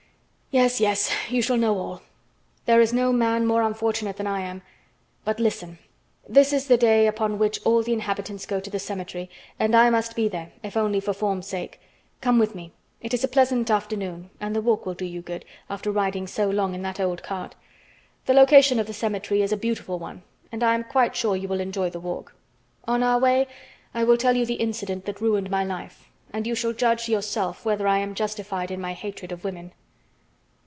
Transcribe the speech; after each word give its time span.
"Yes, 0.53 0.81
yes, 0.81 1.09
you 1.29 1.41
shall 1.41 1.55
know 1.55 1.77
all. 1.77 2.01
There 2.65 2.81
is 2.81 2.91
no 2.91 3.13
man 3.13 3.47
more 3.47 3.61
unfortunate 3.61 4.17
than 4.17 4.27
I 4.27 4.41
am. 4.41 4.63
But 5.23 5.39
listen, 5.39 5.79
this 6.27 6.51
is 6.51 6.67
the 6.67 6.75
day 6.75 7.07
upon 7.07 7.39
which 7.39 7.61
all 7.65 7.81
the 7.83 7.93
inhabitants 7.93 8.45
go 8.45 8.59
to 8.59 8.69
the 8.69 8.77
cemetery, 8.77 9.29
and 9.57 9.73
I 9.73 9.89
must 9.89 10.13
be 10.13 10.27
there, 10.27 10.51
if 10.61 10.75
only 10.75 10.99
for 10.99 11.13
form's 11.13 11.47
sake. 11.47 11.79
Come 12.19 12.37
with 12.37 12.53
me. 12.53 12.73
It 12.99 13.13
is 13.13 13.23
a 13.23 13.29
pleasant 13.29 13.71
afternoon 13.71 14.29
and 14.41 14.53
the 14.53 14.59
walk 14.61 14.85
will 14.85 14.93
do 14.93 15.05
you 15.05 15.21
good, 15.21 15.45
after 15.69 15.89
riding 15.89 16.27
so 16.27 16.49
long 16.49 16.75
in 16.75 16.81
that 16.81 16.99
old 16.99 17.23
cart. 17.23 17.55
The 18.25 18.33
location 18.33 18.77
of 18.77 18.87
the 18.87 18.93
cemetery 18.93 19.41
is 19.41 19.53
a 19.53 19.55
beautiful 19.57 19.99
one, 19.99 20.21
and 20.51 20.63
I 20.63 20.75
am 20.75 20.83
quite 20.83 21.15
sure 21.15 21.33
you 21.37 21.47
will 21.47 21.61
enjoy 21.61 21.91
the 21.91 22.01
walk. 22.01 22.35
On 22.89 23.03
our 23.03 23.19
way, 23.19 23.47
I 23.93 24.03
will 24.03 24.17
tell 24.17 24.35
you 24.35 24.45
the 24.45 24.55
incident 24.55 25.05
that 25.05 25.21
ruined 25.21 25.49
my 25.49 25.63
life, 25.63 26.09
and 26.33 26.45
you 26.45 26.55
shall 26.55 26.73
judge 26.73 27.07
yourself 27.07 27.63
whether 27.63 27.87
I 27.87 27.99
am 27.99 28.13
justified 28.15 28.69
in 28.69 28.81
my 28.81 28.91
hatred 28.91 29.31
of 29.31 29.45
women." 29.45 29.71